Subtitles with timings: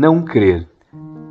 [0.00, 0.66] não crer.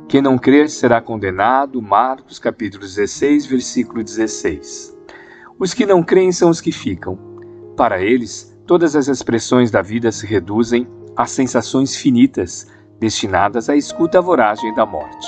[0.08, 1.82] Quem não crer será condenado.
[1.82, 4.96] Marcos capítulo 16, versículo 16.
[5.58, 7.18] Os que não creem são os que ficam.
[7.76, 10.86] Para eles, todas as expressões da vida se reduzem
[11.16, 12.68] a sensações finitas,
[13.00, 15.26] destinadas à escuta voragem da morte.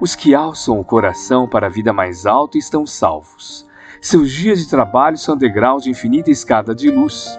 [0.00, 3.66] Os que alçam o coração para a vida mais alta estão salvos.
[4.00, 7.36] Seus dias de trabalho são degraus de infinita escada de luz.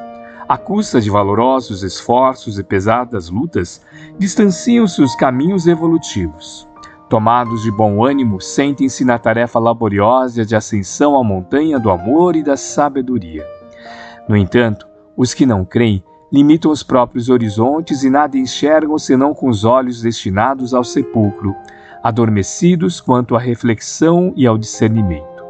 [0.47, 3.81] À custa de valorosos esforços e pesadas lutas,
[4.19, 6.67] distanciam-se os caminhos evolutivos.
[7.09, 12.43] Tomados de bom ânimo, sentem-se na tarefa laboriosa de ascensão à montanha do amor e
[12.43, 13.45] da sabedoria.
[14.27, 14.85] No entanto,
[15.15, 20.01] os que não creem limitam os próprios horizontes e nada enxergam senão com os olhos
[20.01, 21.55] destinados ao sepulcro,
[22.01, 25.43] adormecidos quanto à reflexão e ao discernimento.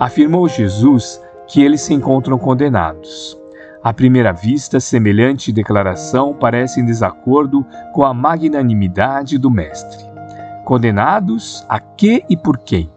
[0.00, 3.43] Afirmou Jesus que eles se encontram condenados.
[3.84, 10.02] À primeira vista, semelhante declaração parece em desacordo com a magnanimidade do Mestre.
[10.64, 12.90] Condenados a que e por quem?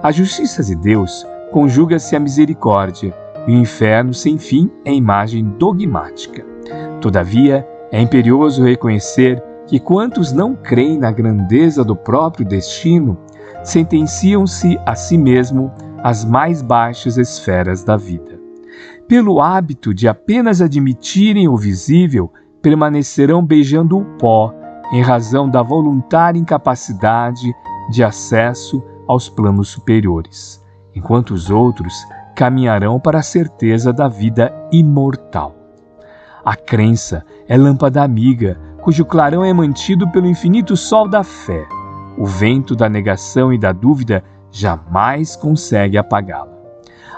[0.00, 3.12] A justiça de Deus conjuga-se à misericórdia,
[3.48, 6.46] e o inferno sem fim é imagem dogmática.
[7.00, 13.18] Todavia, é imperioso reconhecer que quantos não creem na grandeza do próprio destino
[13.64, 15.72] sentenciam-se a si mesmo
[16.04, 18.39] às mais baixas esferas da vida.
[19.10, 24.54] Pelo hábito de apenas admitirem o visível, permanecerão beijando o pó
[24.92, 27.52] em razão da voluntária incapacidade
[27.90, 31.92] de acesso aos planos superiores, enquanto os outros
[32.36, 35.56] caminharão para a certeza da vida imortal.
[36.44, 41.66] A crença é lâmpada amiga, cujo clarão é mantido pelo infinito sol da fé.
[42.16, 44.22] O vento da negação e da dúvida
[44.52, 46.59] jamais consegue apagá-la.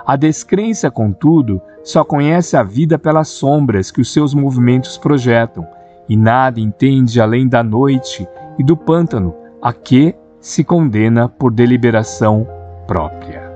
[0.06, 5.66] A descrença, contudo, só conhece a vida pelas sombras que os seus movimentos projetam,
[6.08, 8.26] e nada entende além da noite
[8.58, 12.46] e do pântano a que se condena por deliberação
[12.86, 13.52] própria.